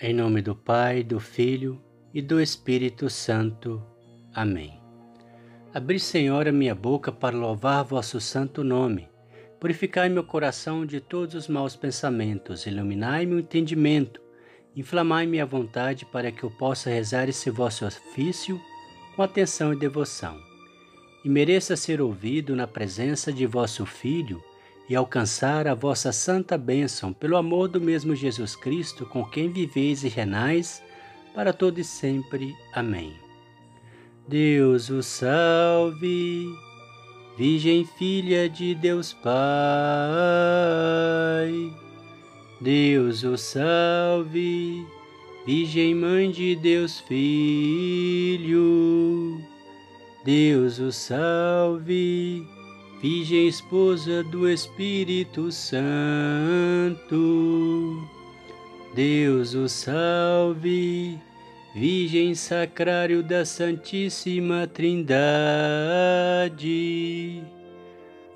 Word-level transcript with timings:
Em 0.00 0.12
nome 0.12 0.42
do 0.42 0.56
Pai, 0.56 1.04
do 1.04 1.20
Filho 1.20 1.80
e 2.12 2.20
do 2.20 2.40
Espírito 2.40 3.08
Santo. 3.08 3.80
Amém. 4.34 4.80
Abri, 5.72 6.00
Senhor, 6.00 6.48
a 6.48 6.52
minha 6.52 6.74
boca 6.74 7.12
para 7.12 7.36
louvar 7.36 7.84
vosso 7.84 8.20
santo 8.20 8.64
nome. 8.64 9.08
Purificai 9.60 10.08
meu 10.08 10.24
coração 10.24 10.84
de 10.84 11.00
todos 11.00 11.36
os 11.36 11.46
maus 11.46 11.76
pensamentos, 11.76 12.66
iluminai 12.66 13.24
meu 13.24 13.38
entendimento, 13.38 14.20
inflamai 14.74 15.26
minha 15.26 15.46
vontade 15.46 16.04
para 16.04 16.32
que 16.32 16.42
eu 16.42 16.50
possa 16.50 16.90
rezar 16.90 17.28
esse 17.28 17.48
vosso 17.48 17.86
ofício 17.86 18.60
com 19.14 19.22
atenção 19.22 19.72
e 19.72 19.78
devoção, 19.78 20.36
e 21.24 21.28
mereça 21.28 21.76
ser 21.76 22.00
ouvido 22.00 22.56
na 22.56 22.66
presença 22.66 23.32
de 23.32 23.46
vosso 23.46 23.86
Filho 23.86 24.42
e 24.88 24.94
alcançar 24.94 25.66
a 25.66 25.74
vossa 25.74 26.12
santa 26.12 26.56
bênção 26.58 27.12
pelo 27.12 27.36
amor 27.36 27.68
do 27.68 27.80
mesmo 27.80 28.14
Jesus 28.14 28.54
Cristo, 28.54 29.06
com 29.06 29.24
quem 29.24 29.50
viveis 29.50 30.04
e 30.04 30.08
renais, 30.08 30.82
para 31.34 31.52
todo 31.52 31.78
e 31.78 31.84
sempre. 31.84 32.54
Amém. 32.72 33.14
Deus 34.28 34.88
o 34.90 35.02
salve, 35.02 36.46
Virgem 37.36 37.84
Filha 37.84 38.48
de 38.48 38.74
Deus 38.74 39.12
Pai. 39.12 39.34
Deus 42.60 43.24
o 43.24 43.36
salve, 43.36 44.86
Virgem 45.44 45.94
Mãe 45.94 46.30
de 46.30 46.56
Deus 46.56 47.00
Filho. 47.00 48.54
Deus 50.24 50.78
o 50.78 50.90
salve, 50.90 52.46
Virgem 53.04 53.46
esposa 53.46 54.24
do 54.24 54.48
Espírito 54.48 55.52
Santo, 55.52 55.78
Deus 58.94 59.52
o 59.52 59.68
salve, 59.68 61.20
Virgem 61.74 62.34
sacrário 62.34 63.22
da 63.22 63.44
Santíssima 63.44 64.66
Trindade. 64.66 65.12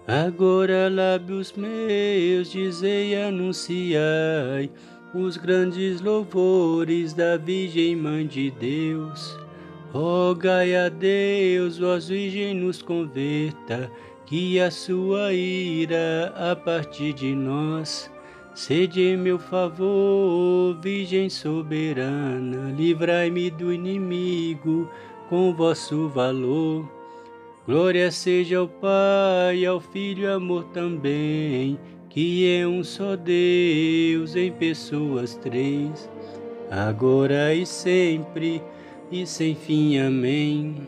Agora, 0.07 0.91
lábios 0.91 1.55
meus, 1.55 2.53
dizei 2.53 3.19
anunciai 3.23 4.71
os 5.15 5.39
grandes 5.39 6.03
louvores 6.03 7.15
da 7.15 7.39
Virgem 7.39 7.97
Mãe 7.97 8.27
de 8.27 8.51
Deus. 8.51 9.35
Rogai 9.91 10.77
a 10.77 10.91
Deus, 10.91 11.79
vós 11.79 12.09
Virgem, 12.09 12.53
nos 12.53 12.83
converta 12.83 13.91
que 14.29 14.61
a 14.61 14.71
sua 14.71 15.33
ira 15.33 16.35
a 16.37 16.55
partir 16.55 17.15
de 17.15 17.35
nós. 17.35 18.11
Sede 18.55 19.01
em 19.01 19.17
meu 19.17 19.39
favor, 19.39 20.79
Virgem 20.83 21.31
soberana, 21.31 22.71
livrai-me 22.77 23.51
do 23.51 23.73
inimigo 23.73 24.91
com 25.31 25.55
vosso 25.55 26.09
valor. 26.09 26.87
Glória 27.65 28.11
seja 28.11 28.59
ao 28.59 28.69
Pai, 28.69 29.65
ao 29.65 29.81
Filho 29.81 30.31
amor 30.31 30.65
também, 30.75 31.79
que 32.11 32.55
é 32.55 32.67
um 32.67 32.85
só 32.85 33.17
Deus 33.17 34.37
em 34.37 34.53
pessoas 34.53 35.37
três, 35.37 36.11
agora 36.71 37.55
e 37.55 37.65
sempre 37.65 38.63
e 39.11 39.27
sem 39.27 39.55
fim. 39.55 39.99
Amém. 39.99 40.87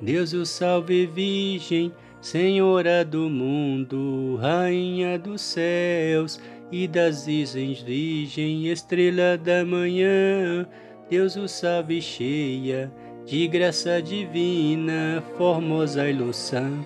Deus 0.00 0.32
o 0.32 0.46
salve, 0.46 1.04
Virgem 1.06 1.92
Senhora 2.20 3.04
do 3.04 3.28
mundo, 3.30 4.36
Rainha 4.40 5.18
dos 5.18 5.40
céus 5.40 6.40
e 6.72 6.88
das 6.88 7.28
isens 7.28 7.80
virgem, 7.80 8.66
estrela 8.68 9.38
da 9.38 9.64
manhã, 9.64 10.66
Deus 11.08 11.36
o 11.36 11.46
salve 11.46 12.02
cheia 12.02 12.90
de 13.24 13.46
graça 13.46 14.00
divina, 14.00 15.22
formosa 15.36 16.08
ilusão. 16.08 16.84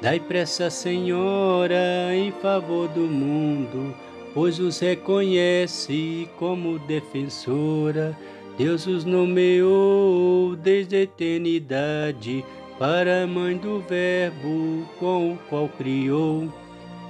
Dai 0.00 0.20
pressa, 0.20 0.68
Senhora, 0.68 2.14
em 2.14 2.30
favor 2.30 2.88
do 2.88 3.00
mundo, 3.00 3.94
pois 4.34 4.58
os 4.58 4.78
reconhece 4.78 6.28
como 6.38 6.78
defensora. 6.80 8.16
Deus 8.58 8.86
os 8.86 9.04
nomeou 9.04 10.56
desde 10.56 10.96
a 10.96 11.00
eternidade 11.00 12.44
para 12.78 13.24
a 13.24 13.26
mãe 13.26 13.56
do 13.56 13.80
Verbo 13.80 14.86
com 14.98 15.32
o 15.32 15.38
qual 15.48 15.68
criou 15.68 16.52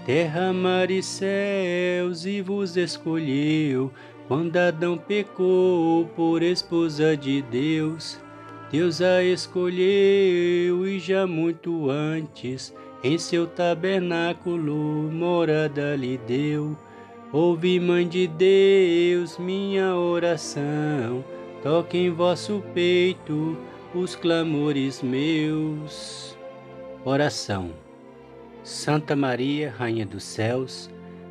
terra, 0.04 0.52
mar 0.52 0.90
e 0.90 1.02
céus 1.02 2.24
e 2.24 2.40
vos 2.40 2.76
escolheu 2.76 3.90
quando 4.28 4.56
Adão 4.56 4.96
pecou 4.96 6.06
por 6.14 6.42
esposa 6.42 7.16
de 7.16 7.42
Deus. 7.42 8.20
Deus 8.70 9.00
a 9.00 9.22
escolheu 9.22 10.86
e 10.86 10.98
já 10.98 11.26
muito 11.26 11.90
antes 11.90 12.74
em 13.02 13.18
seu 13.18 13.46
tabernáculo 13.46 15.10
morada 15.12 15.94
lhe 15.96 16.18
deu. 16.18 16.76
Ouve, 17.32 17.78
Mãe 17.80 18.08
de 18.08 18.26
Deus, 18.26 19.36
minha 19.38 19.94
oração, 19.96 21.24
toque 21.62 21.98
em 21.98 22.10
vosso 22.10 22.62
peito 22.72 23.56
os 23.98 24.14
clamores 24.14 25.00
meus. 25.02 26.36
Oração. 27.04 27.70
Santa 28.62 29.16
Maria, 29.16 29.70
Rainha 29.70 30.04
dos 30.04 30.22
Céus, 30.22 30.90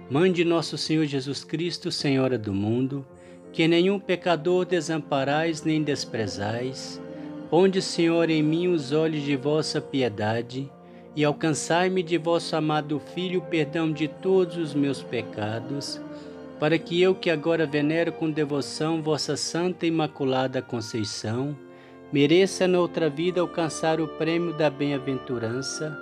Mãe 0.10 0.32
de 0.32 0.44
nosso 0.44 0.78
Senhor 0.78 1.06
Jesus 1.06 1.44
Cristo, 1.44 1.92
Senhora 1.92 2.38
do 2.38 2.54
mundo, 2.54 3.06
que 3.52 3.68
nenhum 3.68 4.00
pecador 4.00 4.66
desamparais 4.66 5.64
nem 5.64 5.84
desprezais, 5.84 7.02
ponde, 7.50 7.82
Senhor, 7.82 8.30
em 8.30 8.42
mim 8.42 8.68
os 8.68 8.92
olhos 8.92 9.24
de 9.24 9.36
vossa 9.36 9.80
piedade 9.80 10.72
e 11.16 11.24
alcançai-me 11.24 12.04
de 12.04 12.18
vosso 12.18 12.56
amado 12.56 13.00
Filho 13.00 13.40
o 13.40 13.44
perdão 13.44 13.92
de 13.92 14.08
todos 14.08 14.58
os 14.58 14.74
meus 14.74 15.02
pecados, 15.02 16.00
para 16.60 16.78
que 16.78 17.02
eu, 17.02 17.14
que 17.16 17.30
agora 17.30 17.66
venero 17.66 18.12
com 18.12 18.30
devoção 18.30 19.02
vossa 19.02 19.36
Santa 19.36 19.86
Imaculada 19.86 20.62
Conceição, 20.62 21.56
mereça 22.12 22.68
noutra 22.68 23.10
vida 23.10 23.42
alcançar 23.42 24.00
o 24.00 24.08
prêmio 24.08 24.54
da 24.54 24.70
bem-aventurança, 24.70 25.98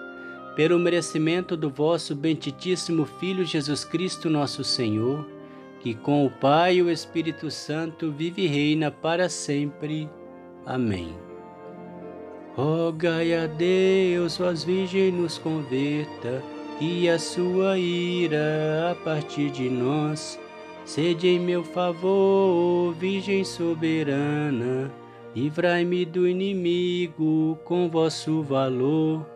pelo 0.55 0.77
merecimento 0.77 1.57
do 1.57 1.69
vosso 1.69 2.15
benditíssimo 2.15 3.05
Filho 3.05 3.43
Jesus 3.43 3.83
Cristo, 3.83 4.29
nosso 4.29 4.63
Senhor, 4.63 5.25
que 5.79 5.93
com 5.93 6.25
o 6.25 6.29
Pai 6.29 6.75
e 6.75 6.81
o 6.81 6.89
Espírito 6.89 7.49
Santo 7.49 8.11
vive 8.11 8.43
e 8.43 8.47
reina 8.47 8.91
para 8.91 9.27
sempre. 9.27 10.09
Amém. 10.65 11.13
Rogai 12.55 13.33
a 13.33 13.47
Deus, 13.47 14.37
vós 14.37 14.63
Virgem, 14.63 15.11
nos 15.11 15.39
converta, 15.39 16.43
e 16.79 17.09
a 17.09 17.17
sua 17.17 17.77
ira 17.79 18.91
a 18.91 18.95
partir 19.03 19.49
de 19.49 19.69
nós. 19.69 20.39
Sede 20.85 21.27
em 21.29 21.39
meu 21.39 21.63
favor, 21.63 22.93
Virgem 22.93 23.43
soberana, 23.43 24.91
livrai-me 25.35 26.05
do 26.05 26.27
inimigo 26.27 27.57
com 27.63 27.89
vosso 27.89 28.41
valor. 28.43 29.27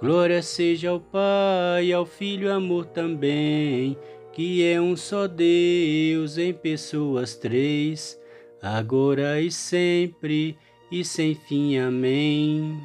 Glória 0.00 0.42
seja 0.42 0.90
ao 0.90 1.00
Pai, 1.00 1.92
ao 1.92 2.04
Filho, 2.04 2.52
amor 2.52 2.86
também, 2.86 3.96
que 4.32 4.64
é 4.64 4.80
um 4.80 4.96
só 4.96 5.26
Deus 5.26 6.38
em 6.38 6.52
pessoas 6.52 7.36
três, 7.36 8.18
agora 8.60 9.40
e 9.40 9.50
sempre 9.50 10.56
e 10.90 11.04
sem 11.04 11.34
fim. 11.34 11.78
Amém. 11.78 12.80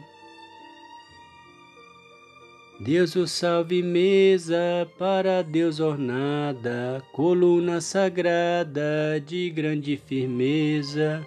Deus 2.80 3.16
o 3.16 3.28
salve 3.28 3.82
mesa 3.82 4.88
para 5.00 5.42
Deus 5.42 5.80
ornada, 5.80 7.04
coluna 7.12 7.82
sagrada 7.82 9.20
de 9.26 9.50
grande 9.50 9.98
firmeza 9.98 11.26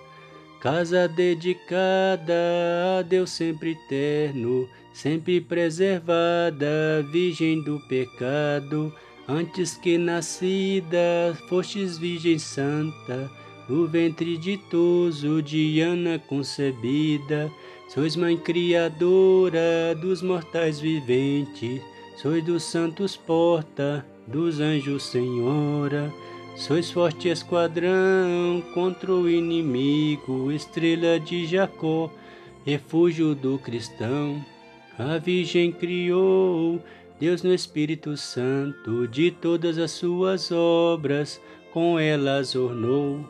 Casa 0.60 1.08
dedicada 1.08 2.98
a 2.98 3.02
Deus 3.02 3.30
sempre 3.30 3.70
eterno, 3.70 4.68
sempre 4.92 5.40
preservada, 5.40 7.02
virgem 7.10 7.62
do 7.62 7.80
pecado, 7.88 8.92
antes 9.26 9.78
que 9.78 9.96
nascida, 9.96 11.34
fostes 11.48 11.96
virgem 11.96 12.38
santa, 12.38 13.30
no 13.70 13.86
ventre 13.86 14.36
ditoso 14.36 15.40
de 15.40 15.80
Ana 15.80 16.18
concebida, 16.18 17.50
sois 17.88 18.14
mãe 18.14 18.36
criadora 18.36 19.94
dos 19.98 20.20
mortais 20.20 20.78
viventes, 20.78 21.80
sois 22.20 22.44
dos 22.44 22.64
santos 22.64 23.16
porta, 23.16 24.04
dos 24.26 24.60
anjos 24.60 25.04
senhora, 25.04 26.12
Sois 26.60 26.90
forte 26.90 27.30
esquadrão 27.30 28.62
contra 28.74 29.10
o 29.10 29.26
inimigo, 29.30 30.52
estrela 30.52 31.18
de 31.18 31.46
Jacó, 31.46 32.12
refúgio 32.66 33.34
do 33.34 33.58
cristão. 33.58 34.44
A 34.98 35.16
Virgem 35.16 35.72
criou 35.72 36.78
Deus 37.18 37.42
no 37.42 37.54
Espírito 37.54 38.14
Santo, 38.14 39.08
de 39.08 39.30
todas 39.30 39.78
as 39.78 39.90
suas 39.92 40.52
obras, 40.52 41.40
com 41.72 41.98
elas 41.98 42.54
ornou. 42.54 43.24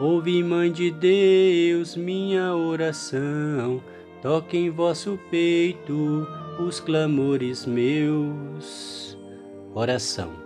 Ouve, 0.00 0.42
Mãe 0.42 0.72
de 0.72 0.90
Deus, 0.90 1.94
minha 1.94 2.52
oração, 2.52 3.80
toque 4.20 4.56
em 4.56 4.70
vosso 4.70 5.16
peito 5.30 6.26
os 6.58 6.80
clamores 6.80 7.64
meus. 7.64 9.16
Oração. 9.72 10.45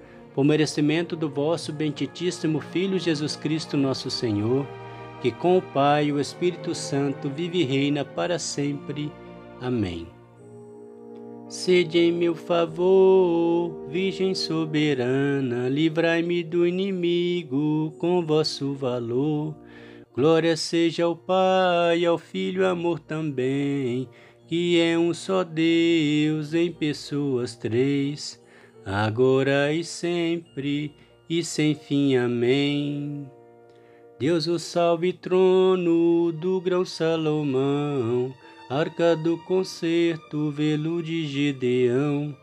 por 0.33 0.45
merecimento 0.45 1.15
do 1.15 1.29
vosso 1.29 1.73
benditíssimo 1.73 2.59
Filho 2.59 2.99
Jesus 2.99 3.35
Cristo, 3.35 3.75
nosso 3.75 4.09
Senhor, 4.09 4.65
que 5.21 5.31
com 5.31 5.57
o 5.57 5.61
Pai 5.61 6.05
e 6.05 6.13
o 6.13 6.19
Espírito 6.19 6.73
Santo 6.73 7.29
vive 7.29 7.59
e 7.59 7.63
reina 7.63 8.03
para 8.03 8.39
sempre. 8.39 9.11
Amém. 9.59 10.07
Sede 11.51 11.99
em 11.99 12.13
meu 12.13 12.33
favor, 12.33 13.85
Virgem 13.89 14.33
soberana, 14.33 15.67
livrai-me 15.67 16.43
do 16.43 16.65
inimigo 16.65 17.93
com 17.99 18.25
vosso 18.25 18.73
valor. 18.73 19.53
Glória 20.15 20.55
seja 20.55 21.03
ao 21.03 21.15
Pai, 21.15 22.05
ao 22.05 22.17
Filho, 22.17 22.65
amor 22.65 22.99
também, 22.99 24.07
que 24.47 24.79
é 24.79 24.97
um 24.97 25.13
só 25.13 25.43
Deus 25.43 26.53
em 26.53 26.71
pessoas 26.71 27.55
três, 27.55 28.40
agora 28.85 29.73
e 29.73 29.83
sempre 29.83 30.93
e 31.29 31.43
sem 31.43 31.75
fim. 31.75 32.15
Amém. 32.15 33.29
Deus 34.19 34.45
o 34.47 34.59
salve, 34.59 35.13
trono 35.13 36.31
do 36.31 36.61
grão 36.61 36.85
Salomão, 36.85 38.31
arca 38.69 39.15
do 39.15 39.37
concerto, 39.39 40.51
velo 40.51 41.01
de 41.01 41.25
Gedeão, 41.25 42.37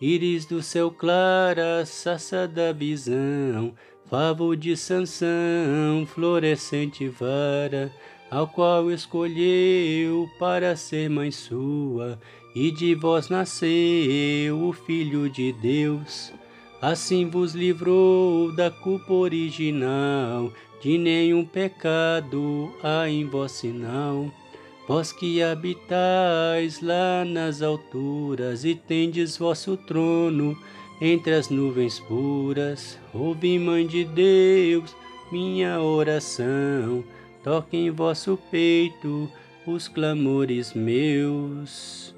íris 0.00 0.46
do 0.46 0.62
céu 0.62 0.90
clara, 0.90 1.84
saça 1.84 2.48
da 2.48 2.72
visão, 2.72 3.74
Favo 4.08 4.56
de 4.56 4.74
Sansão, 4.74 6.06
florescente 6.06 7.06
vara, 7.08 7.92
ao 8.30 8.48
qual 8.48 8.90
escolheu 8.90 10.26
para 10.38 10.74
ser 10.76 11.10
mãe 11.10 11.30
sua, 11.30 12.18
e 12.54 12.70
de 12.70 12.94
vós 12.94 13.28
nasceu 13.28 14.62
o 14.62 14.72
Filho 14.72 15.28
de 15.28 15.52
Deus. 15.52 16.32
Assim 16.80 17.28
vos 17.28 17.54
livrou 17.54 18.52
da 18.52 18.70
culpa 18.70 19.12
original, 19.12 20.52
de 20.80 20.96
nenhum 20.96 21.44
pecado 21.44 22.72
há 22.82 23.08
em 23.08 23.24
vós 23.24 23.52
sinal. 23.52 24.30
Vós 24.86 25.12
que 25.12 25.42
habitais 25.42 26.80
lá 26.80 27.24
nas 27.24 27.60
alturas 27.62 28.64
e 28.64 28.74
tendes 28.74 29.36
vosso 29.36 29.76
trono 29.76 30.56
entre 31.00 31.34
as 31.34 31.48
nuvens 31.48 32.00
puras, 32.00 32.98
ouvi, 33.12 33.58
Mãe 33.58 33.86
de 33.86 34.04
Deus, 34.04 34.96
minha 35.30 35.80
oração, 35.80 37.04
toque 37.44 37.76
em 37.76 37.90
vosso 37.90 38.38
peito 38.50 39.30
os 39.66 39.86
clamores 39.86 40.72
meus. 40.74 42.17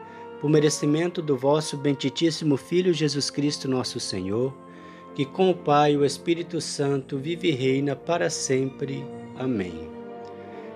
por 0.41 0.49
merecimento 0.49 1.21
do 1.21 1.37
vosso 1.37 1.77
benditíssimo 1.77 2.57
Filho 2.57 2.91
Jesus 2.91 3.29
Cristo, 3.29 3.67
nosso 3.67 3.99
Senhor, 3.99 4.51
que 5.13 5.23
com 5.23 5.51
o 5.51 5.55
Pai 5.55 5.93
e 5.93 5.97
o 5.97 6.03
Espírito 6.03 6.59
Santo 6.59 7.19
vive 7.19 7.49
e 7.49 7.51
reina 7.51 7.95
para 7.95 8.27
sempre. 8.27 9.05
Amém. 9.37 9.87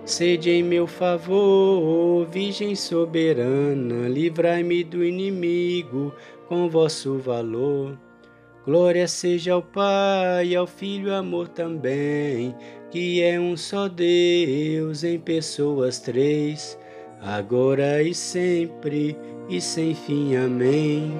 Sede 0.06 0.52
em 0.52 0.62
meu 0.62 0.86
favor, 0.86 2.28
Virgem 2.28 2.76
soberana, 2.76 4.08
livrai-me 4.08 4.84
do 4.84 5.04
inimigo 5.04 6.14
com 6.48 6.70
vosso 6.70 7.18
valor. 7.18 7.98
Glória 8.64 9.08
seja 9.08 9.54
ao 9.54 9.64
Pai, 9.64 10.54
ao 10.54 10.68
Filho, 10.68 11.12
amor 11.12 11.48
também, 11.48 12.56
que 12.92 13.24
é 13.24 13.40
um 13.40 13.58
só 13.58 13.88
Deus 13.88 15.04
em 15.04 15.18
pessoas 15.18 16.00
três, 16.00 16.78
agora 17.22 18.02
e 18.02 18.14
sempre 18.14 19.18
e 19.50 19.60
sem 19.62 19.94
fim. 19.94 20.36
Amém. 20.36 21.14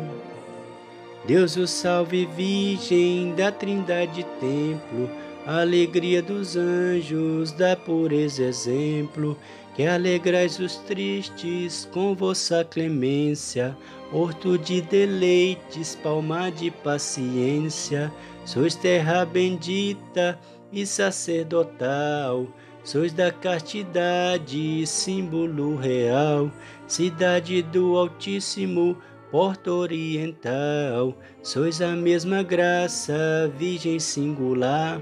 Deus 1.26 1.56
o 1.58 1.66
salve, 1.68 2.26
Virgem 2.36 3.34
da 3.36 3.52
Trindade 3.52 4.26
Templo 4.40 5.10
alegria 5.46 6.24
dos 6.24 6.56
anjos, 6.56 7.52
da 7.52 7.76
pureza 7.76 8.44
exemplo, 8.44 9.38
que 9.76 9.86
alegrais 9.86 10.58
os 10.58 10.78
tristes 10.78 11.88
com 11.92 12.16
vossa 12.16 12.64
clemência, 12.64 13.78
horto 14.12 14.58
de 14.58 14.82
deleites, 14.82 15.96
palma 15.96 16.50
de 16.50 16.72
paciência, 16.72 18.12
sois 18.44 18.74
terra 18.76 19.24
bendita 19.24 20.40
e 20.72 20.86
sacerdotal, 20.86 22.48
sois 22.86 23.12
da 23.12 23.32
castidade, 23.32 24.86
símbolo 24.86 25.76
real, 25.76 26.52
cidade 26.88 27.64
do 27.64 27.98
Altíssimo, 27.98 28.96
porta 29.32 29.72
oriental, 29.72 31.18
sois 31.42 31.82
a 31.82 31.96
mesma 31.96 32.44
graça, 32.44 33.52
virgem 33.58 34.00
singular, 34.00 35.02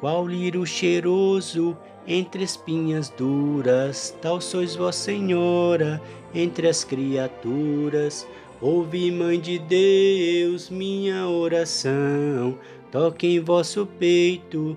qual 0.00 0.26
lírio 0.26 0.64
cheiroso 0.64 1.76
entre 2.06 2.42
espinhas 2.42 3.10
duras, 3.10 4.16
tal 4.22 4.40
sois 4.40 4.74
vós, 4.74 4.96
Senhora, 4.96 6.00
entre 6.34 6.68
as 6.68 6.84
criaturas. 6.84 8.26
Ouvi, 8.62 9.10
Mãe 9.10 9.38
de 9.38 9.58
Deus, 9.58 10.70
minha 10.70 11.26
oração, 11.28 12.58
toque 12.90 13.26
em 13.26 13.40
vosso 13.40 13.86
peito 13.86 14.76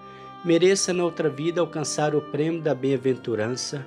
mereça 0.43 0.93
na 0.93 1.03
outra 1.03 1.29
vida 1.29 1.61
alcançar 1.61 2.15
o 2.15 2.21
prêmio 2.21 2.61
da 2.61 2.73
bem-aventurança, 2.73 3.85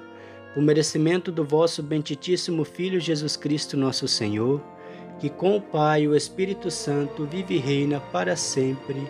por 0.55 0.63
merecimento 0.63 1.33
do 1.33 1.45
vosso 1.45 1.83
benditíssimo 1.83 2.65
Filho 2.65 3.01
Jesus 3.01 3.37
Cristo, 3.37 3.77
nosso 3.77 4.07
Senhor, 4.07 4.63
que 5.19 5.29
com 5.29 5.57
o 5.57 5.61
Pai 5.61 6.03
e 6.03 6.09
o 6.09 6.15
Espírito 6.15 6.71
Santo 6.71 7.27
vive 7.27 7.55
e 7.57 7.59
reina 7.59 8.01
para 8.01 8.37
sempre. 8.37 9.03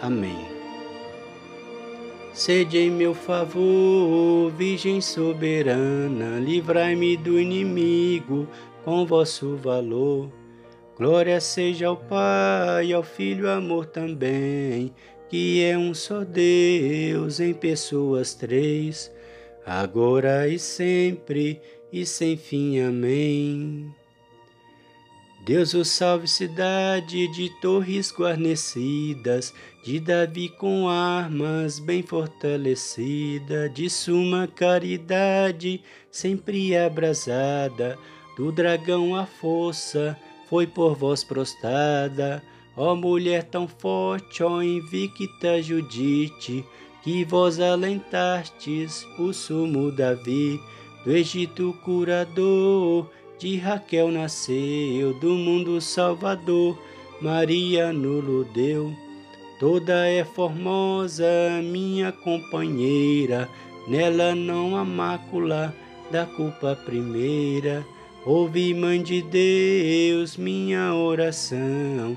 Amém. 0.00 0.62
Sede 2.32 2.78
em 2.78 2.90
meu 2.90 3.14
favor, 3.14 4.50
Virgem 4.52 5.00
soberana, 5.00 6.38
livrai-me 6.38 7.16
do 7.16 7.38
inimigo 7.38 8.48
com 8.84 9.06
vosso 9.06 9.56
valor. 9.56 10.30
Glória 10.96 11.40
seja 11.40 11.88
ao 11.88 11.96
Pai, 11.96 12.92
ao 12.92 13.02
Filho, 13.02 13.50
amor 13.50 13.86
também, 13.86 14.92
que 15.32 15.64
é 15.64 15.78
um 15.78 15.94
só 15.94 16.24
Deus 16.24 17.40
em 17.40 17.54
pessoas 17.54 18.34
três, 18.34 19.10
agora 19.64 20.46
e 20.46 20.58
sempre 20.58 21.58
e 21.90 22.04
sem 22.04 22.36
fim. 22.36 22.80
Amém. 22.80 23.90
Deus 25.42 25.72
o 25.72 25.86
salve, 25.86 26.28
cidade 26.28 27.28
de 27.28 27.48
torres 27.62 28.12
guarnecidas, 28.12 29.54
de 29.82 29.98
Davi 29.98 30.50
com 30.50 30.86
armas 30.86 31.78
bem 31.78 32.02
fortalecida, 32.02 33.70
de 33.70 33.88
suma 33.88 34.46
caridade 34.46 35.82
sempre 36.10 36.76
abrasada, 36.76 37.98
do 38.36 38.52
dragão 38.52 39.16
a 39.16 39.24
força 39.24 40.14
foi 40.50 40.66
por 40.66 40.94
vós 40.94 41.24
prostrada. 41.24 42.42
Ó 42.76 42.94
mulher 42.94 43.44
tão 43.44 43.68
forte, 43.68 44.42
ó 44.42 44.62
invicta 44.62 45.62
Judite, 45.62 46.64
que 47.02 47.24
vós 47.24 47.60
alentastes 47.60 49.06
o 49.18 49.32
sumo 49.32 49.92
Davi, 49.92 50.60
do 51.04 51.12
Egito 51.12 51.76
curador, 51.84 53.10
de 53.38 53.56
Raquel 53.56 54.10
nasceu, 54.10 55.12
do 55.20 55.34
mundo 55.34 55.80
salvador, 55.80 56.78
Maria 57.20 57.92
nulo 57.92 58.44
deu. 58.44 58.92
Toda 59.60 60.08
é 60.08 60.24
formosa, 60.24 61.24
minha 61.62 62.10
companheira, 62.10 63.48
nela 63.86 64.34
não 64.34 64.76
há 64.76 64.84
mácula 64.84 65.74
da 66.10 66.24
culpa 66.24 66.74
primeira. 66.74 67.84
Ouve, 68.24 68.72
Mãe 68.72 69.02
de 69.02 69.22
Deus, 69.22 70.36
minha 70.36 70.94
oração, 70.94 72.16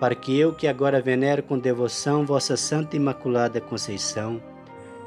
para 0.00 0.14
que 0.14 0.38
eu, 0.38 0.52
que 0.52 0.66
agora 0.66 1.00
venero 1.00 1.42
com 1.42 1.58
devoção 1.58 2.24
vossa 2.24 2.56
Santa 2.56 2.96
Imaculada 2.96 3.60
Conceição, 3.60 4.40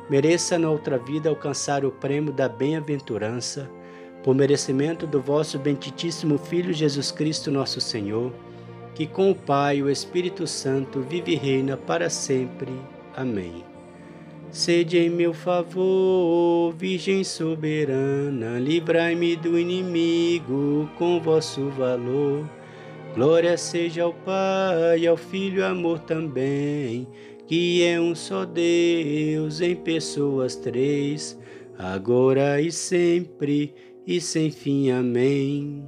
mereça 0.09 0.57
na 0.57 0.69
outra 0.69 0.97
vida 0.97 1.29
alcançar 1.29 1.85
o 1.85 1.91
prêmio 1.91 2.33
da 2.33 2.49
bem-aventurança, 2.49 3.69
por 4.23 4.35
merecimento 4.35 5.07
do 5.07 5.21
vosso 5.21 5.57
benditíssimo 5.57 6.37
Filho 6.37 6.73
Jesus 6.73 7.11
Cristo, 7.11 7.49
nosso 7.49 7.79
Senhor 7.79 8.33
que 8.99 9.07
com 9.07 9.31
o 9.31 9.35
Pai 9.35 9.77
e 9.77 9.83
o 9.83 9.89
Espírito 9.89 10.45
Santo 10.45 10.99
vive 10.99 11.31
e 11.31 11.35
reina 11.35 11.77
para 11.77 12.09
sempre. 12.09 12.73
Amém. 13.15 13.63
Sede 14.51 14.97
em 14.97 15.09
meu 15.09 15.33
favor, 15.33 16.73
Virgem 16.73 17.23
soberana, 17.23 18.59
livrai-me 18.59 19.37
do 19.37 19.57
inimigo 19.57 20.89
com 20.97 21.17
vosso 21.21 21.69
valor. 21.69 22.43
Glória 23.15 23.57
seja 23.57 24.03
ao 24.03 24.13
Pai, 24.13 25.05
ao 25.07 25.17
Filho 25.17 25.65
amor 25.65 25.99
também, 25.99 27.07
que 27.47 27.83
é 27.83 27.99
um 27.99 28.13
só 28.13 28.45
Deus 28.45 29.61
em 29.61 29.75
pessoas 29.75 30.55
três, 30.55 31.37
agora 31.77 32.61
e 32.61 32.71
sempre 32.71 33.73
e 34.05 34.21
sem 34.21 34.51
fim. 34.51 34.91
Amém. 34.91 35.83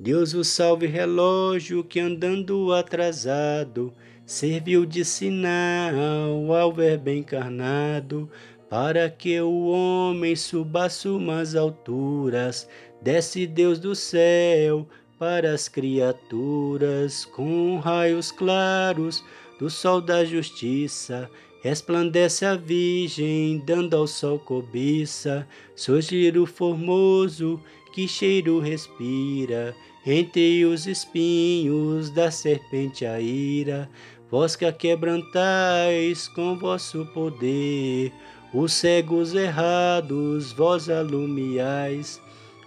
Deus 0.00 0.32
o 0.34 0.42
salve, 0.42 0.86
relógio 0.86 1.84
que 1.84 2.00
andando 2.00 2.72
atrasado 2.72 3.92
serviu 4.24 4.84
de 4.84 5.04
sinal 5.04 6.52
ao 6.52 6.72
Verbo 6.72 7.10
encarnado, 7.10 8.28
para 8.68 9.08
que 9.08 9.40
o 9.40 9.66
homem 9.66 10.34
suba 10.34 10.88
sumas 10.88 11.54
alturas. 11.54 12.68
Desce 13.00 13.46
Deus 13.46 13.78
do 13.78 13.94
céu 13.94 14.88
para 15.18 15.52
as 15.52 15.68
criaturas, 15.68 17.24
com 17.24 17.78
raios 17.78 18.30
claros. 18.30 19.24
Do 19.58 19.70
sol 19.70 20.02
da 20.02 20.22
justiça. 20.22 21.30
Resplandece 21.62 22.44
a 22.44 22.54
Virgem, 22.54 23.58
dando 23.64 23.96
ao 23.96 24.06
sol 24.06 24.38
cobiça, 24.38 25.48
surgir 25.74 26.34
formoso 26.46 27.60
que 27.96 28.06
cheiro 28.06 28.60
respira, 28.60 29.74
entre 30.04 30.66
os 30.66 30.86
espinhos 30.86 32.10
da 32.10 32.30
serpente 32.30 33.06
a 33.06 33.18
ira, 33.18 33.88
vós 34.30 34.54
que 34.54 34.66
a 34.66 34.72
quebrantais 34.72 36.28
com 36.28 36.58
vosso 36.58 37.06
poder, 37.06 38.12
os 38.52 38.74
cegos 38.74 39.34
errados 39.34 40.52
vós 40.52 40.90
alumiais, 40.90 42.20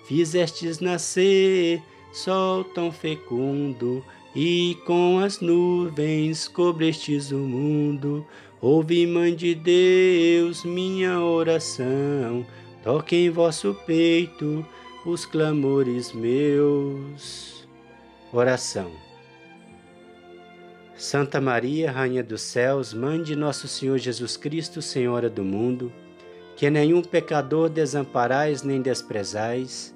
fizestes 0.08 0.80
nascer 0.80 1.82
sol 2.12 2.64
tão 2.64 2.92
fecundo, 2.92 4.04
e 4.36 4.78
com 4.86 5.20
as 5.20 5.40
nuvens 5.40 6.48
cobrestes 6.48 7.32
o 7.32 7.38
mundo. 7.38 8.26
Ouve, 8.62 9.08
Mãe 9.08 9.36
de 9.36 9.56
Deus, 9.56 10.64
minha 10.64 11.20
oração, 11.20 12.46
toque 12.84 13.16
em 13.16 13.30
vosso 13.30 13.74
peito 13.86 14.66
os 15.06 15.26
clamores 15.26 16.12
meus. 16.12 17.68
Oração. 18.32 18.92
Santa 20.96 21.40
Maria, 21.40 21.90
Rainha 21.90 22.22
dos 22.22 22.42
Céus, 22.42 22.94
Mãe 22.94 23.24
de 23.24 23.34
Nosso 23.34 23.68
Senhor 23.70 23.98
Jesus 23.98 24.36
Cristo, 24.36 24.82
Senhora 24.82 25.30
do 25.30 25.46
mundo, 25.46 25.92
que 26.58 26.70
nenhum 26.70 27.02
pecador 27.02 27.70
desamparais 27.70 28.64
nem 28.64 28.82
desprezais, 28.82 29.96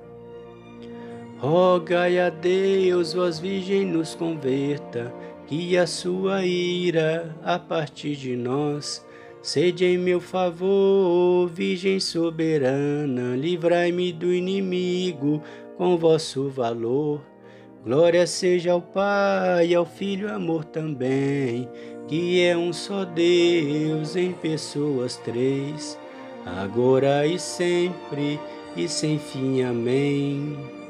Rogai 1.41 2.19
a 2.19 2.29
Deus, 2.29 3.13
vós 3.13 3.39
Virgem, 3.39 3.83
nos 3.83 4.13
converta, 4.13 5.11
que 5.47 5.75
a 5.75 5.87
sua 5.87 6.45
ira 6.45 7.35
a 7.43 7.57
partir 7.57 8.15
de 8.15 8.35
nós. 8.35 9.03
Sede 9.41 9.83
em 9.83 9.97
meu 9.97 10.21
favor, 10.21 11.49
Virgem 11.49 11.99
soberana, 11.99 13.35
livrai-me 13.35 14.13
do 14.13 14.31
inimigo 14.31 15.41
com 15.77 15.97
vosso 15.97 16.47
valor. 16.47 17.23
Glória 17.83 18.27
seja 18.27 18.73
ao 18.73 18.81
Pai, 18.83 19.73
ao 19.73 19.83
Filho, 19.83 20.31
amor 20.31 20.63
também, 20.63 21.67
que 22.07 22.39
é 22.39 22.55
um 22.55 22.71
só 22.71 23.03
Deus 23.03 24.15
em 24.15 24.31
pessoas 24.31 25.17
três, 25.17 25.97
agora 26.45 27.25
e 27.25 27.39
sempre 27.39 28.39
e 28.77 28.87
sem 28.87 29.17
fim. 29.17 29.63
Amém. 29.63 30.80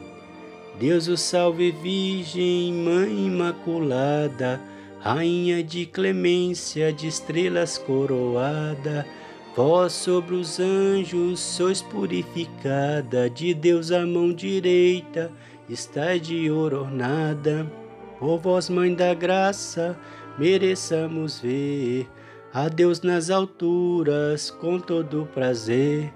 Deus 0.79 1.07
o 1.07 1.15
salve, 1.17 1.71
Virgem, 1.71 2.73
Mãe 2.73 3.27
Imaculada, 3.27 4.59
Rainha 4.99 5.63
de 5.63 5.85
clemência, 5.85 6.91
de 6.91 7.07
estrelas 7.07 7.77
coroada, 7.77 9.05
Vós 9.53 9.91
sobre 9.91 10.35
os 10.35 10.61
anjos 10.61 11.41
sois 11.41 11.81
purificada, 11.81 13.29
de 13.29 13.53
Deus 13.53 13.91
a 13.91 14.05
mão 14.05 14.31
direita 14.31 15.29
está 15.69 16.15
de 16.15 16.49
ouro 16.49 16.81
ornada. 16.81 17.69
Por 18.17 18.37
vós, 18.37 18.69
Mãe 18.69 18.93
da 18.93 19.13
Graça, 19.13 19.97
mereçamos 20.37 21.41
ver 21.41 22.07
a 22.53 22.69
Deus 22.69 23.01
nas 23.01 23.29
alturas 23.29 24.49
com 24.51 24.79
todo 24.79 25.27
prazer. 25.33 26.13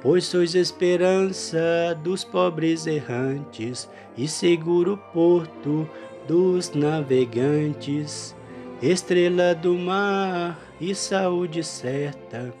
Pois 0.00 0.24
sois 0.26 0.54
esperança 0.54 1.98
dos 2.04 2.22
pobres 2.22 2.86
errantes 2.86 3.88
e 4.16 4.28
seguro 4.28 4.96
porto 5.12 5.88
dos 6.26 6.72
navegantes, 6.72 8.34
estrela 8.80 9.54
do 9.54 9.74
mar 9.74 10.58
e 10.80 10.94
saúde 10.94 11.64
certa 11.64 12.52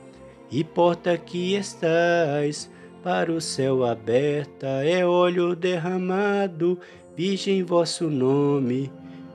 e 0.50 0.64
porta 0.64 1.16
que 1.16 1.54
estás 1.54 2.70
para 3.02 3.30
o 3.30 3.40
céu 3.40 3.84
aberta, 3.84 4.66
é 4.84 5.06
óleo 5.06 5.54
derramado, 5.54 6.78
Virgem 7.16 7.62
vosso 7.62 8.08
nome, 8.08 8.90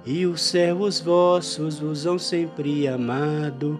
e 0.06 0.26
os 0.26 0.42
servos 0.42 1.00
vossos 1.00 1.80
vos 1.80 2.06
hão 2.06 2.20
sempre 2.20 2.88
amado. 2.88 3.80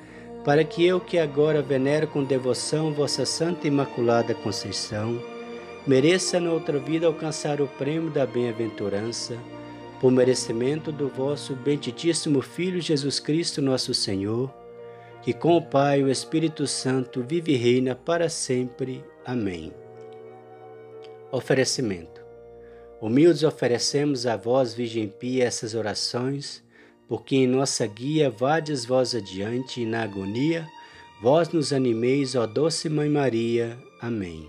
para 0.43 0.63
que 0.63 0.85
eu, 0.85 0.99
que 0.99 1.17
agora 1.17 1.61
venero 1.61 2.07
com 2.07 2.23
devoção 2.23 2.91
vossa 2.91 3.25
Santa 3.25 3.67
Imaculada 3.67 4.33
Conceição, 4.33 5.21
mereça 5.85 6.39
na 6.39 6.51
outra 6.51 6.79
vida 6.79 7.05
alcançar 7.05 7.61
o 7.61 7.67
prêmio 7.67 8.09
da 8.09 8.25
bem-aventurança 8.25 9.37
por 9.99 10.11
merecimento 10.11 10.91
do 10.91 11.07
vosso 11.07 11.55
benditíssimo 11.55 12.41
Filho 12.41 12.81
Jesus 12.81 13.19
Cristo, 13.19 13.61
nosso 13.61 13.93
Senhor, 13.93 14.51
que 15.21 15.31
com 15.31 15.55
o 15.55 15.61
Pai 15.61 15.99
e 15.99 16.03
o 16.03 16.09
Espírito 16.09 16.65
Santo 16.65 17.21
vive 17.21 17.53
e 17.53 17.55
reina 17.55 17.93
para 17.93 18.27
sempre. 18.27 19.05
Amém. 19.23 19.71
Oferecimento. 21.31 22.19
Humildes 22.99 23.43
oferecemos 23.43 24.25
a 24.25 24.35
vós, 24.35 24.73
Virgem 24.73 25.07
Pia, 25.07 25.45
essas 25.45 25.75
orações, 25.75 26.63
porque 27.11 27.35
em 27.35 27.45
nossa 27.45 27.85
guia 27.85 28.29
vades 28.29 28.85
vós 28.85 29.13
adiante 29.13 29.81
e 29.81 29.85
na 29.85 30.03
agonia, 30.03 30.65
vós 31.21 31.49
nos 31.49 31.73
animeis, 31.73 32.35
ó 32.35 32.47
doce 32.47 32.87
Mãe 32.87 33.09
Maria. 33.09 33.77
Amém. 33.99 34.47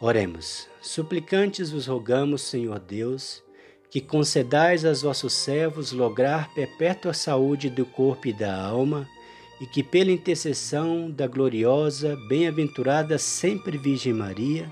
Oremos. 0.00 0.68
Suplicantes 0.80 1.72
vos 1.72 1.88
rogamos, 1.88 2.42
Senhor 2.42 2.78
Deus, 2.78 3.42
que 3.90 4.00
concedais 4.00 4.84
aos 4.84 5.02
vossos 5.02 5.32
servos 5.32 5.90
lograr 5.90 6.54
perpétua 6.54 7.12
saúde 7.12 7.68
do 7.68 7.84
corpo 7.84 8.28
e 8.28 8.32
da 8.32 8.56
alma, 8.56 9.08
e 9.60 9.66
que 9.66 9.82
pela 9.82 10.12
intercessão 10.12 11.10
da 11.10 11.26
gloriosa, 11.26 12.14
bem-aventurada 12.28 13.18
sempre 13.18 13.76
Virgem 13.76 14.12
Maria, 14.12 14.70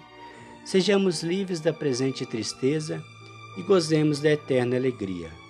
sejamos 0.65 1.25
livres 1.25 1.59
da 1.59 1.73
presente 1.73 2.25
tristeza 2.25 3.03
e 3.59 3.63
gozemos 3.63 4.21
da 4.21 4.31
eterna 4.31 4.77
alegria. 4.77 5.50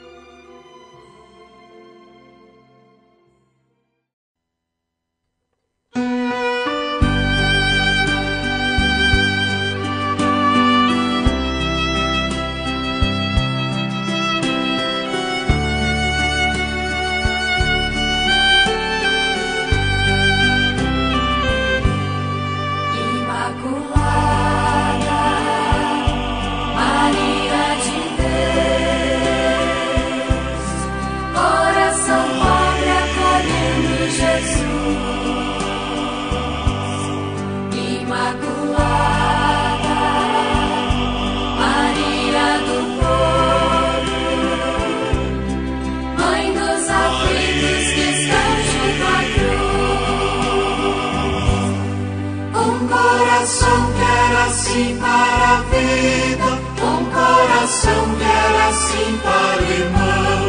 Assim 54.81 54.97
para 54.97 55.57
a 55.57 55.61
vida, 55.69 56.49
um 56.83 57.05
coração 57.05 58.03
quer 58.17 58.55
assim 58.67 59.11
para 59.21 59.61
o 59.61 59.63
irmão, 59.71 60.41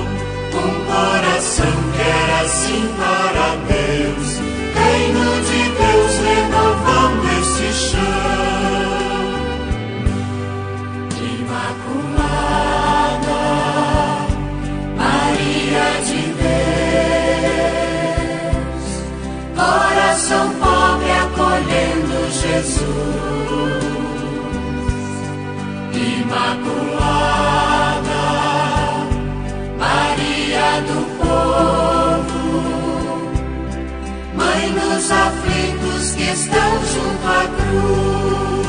um 0.55 0.73
coração 0.87 1.77
quer 1.97 2.29
assim 2.41 2.83
para 2.97 3.57
Deus, 3.69 4.29
reino 4.75 5.27
de 5.43 5.63
Deus 5.77 6.13
renovando 6.25 7.25
este 7.41 7.69
chão. 7.75 8.23
Imaculada, 11.43 12.61
Maria 14.97 15.89
de 16.07 16.23
Deus, 18.33 18.85
coração 19.55 20.45
pobre 20.59 21.11
acolhendo 21.11 22.17
Jesus. 22.31 23.42
Imaculada, 26.33 28.25
Maria 29.79 30.81
do 30.89 30.99
povo, 31.21 32.49
Mãe 34.35 34.65
dos 34.73 35.11
aflitos 35.11 36.15
que 36.15 36.23
estão 36.23 36.71
junto 36.87 37.27
à 37.29 37.45
cruz, 37.59 38.67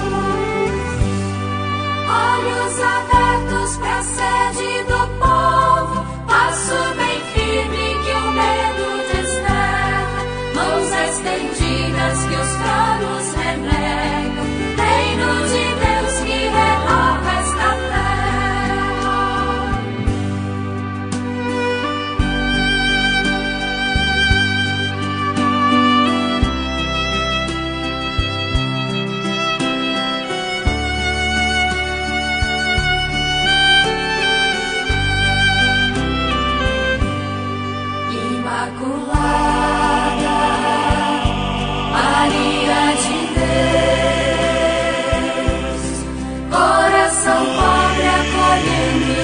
olhos 2.09 2.75
abertos 2.81 3.77
para 3.77 3.97
a 3.97 4.03
sede 4.03 4.83
do 4.83 5.01
povo, 5.23 5.95
passo 6.27 6.79
bem 6.97 7.19
firme 7.33 7.85
que 8.03 8.11
o 8.11 8.31
medo 8.33 8.87
desterra, 9.09 10.21
mãos 10.53 10.91
estendidas 10.91 12.17
que 12.25 12.35
os 12.35 12.42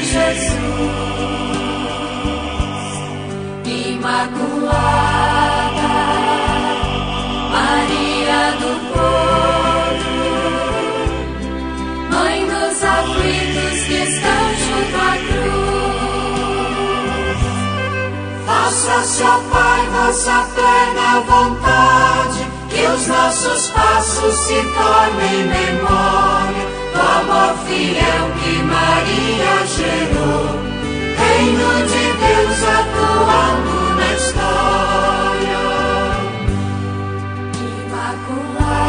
Jesus. 0.10 0.60
Imaculada, 3.66 4.74
Maria 7.54 8.44
do 8.60 8.72
povo, 8.94 10.10
Mãe 12.10 12.38
dos 12.48 12.78
aflitos 12.84 13.78
que 13.86 13.98
estão 14.10 14.44
junto 14.64 14.96
à 14.98 15.14
cruz. 15.28 15.80
Faça-se, 18.48 19.24
ó 19.24 19.26
Pai, 19.52 19.82
vossa 19.92 20.38
plena 20.56 21.10
vontade, 21.28 22.42
que 22.70 22.82
os 22.88 23.04
nossos 23.08 23.70
passos 23.70 24.36
se 24.36 24.56
tornem 24.56 25.46
memória 25.46 26.69
amor, 27.30 27.56
fiel 27.66 28.26
que 28.42 28.64
Maria 28.64 29.54
gerou, 29.68 30.60
Reino 31.18 31.70
de 31.88 32.04
Deus 32.24 32.60
atuando 32.80 33.76
na 33.96 34.10
história. 34.14 35.64
Imaculada. 37.86 38.89